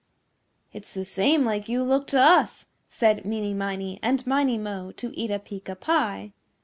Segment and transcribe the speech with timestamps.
[0.73, 5.09] "It's the same like you look to us," said Meeney Miney and Miney Mo to
[5.11, 6.33] Eeta Peeca Pie.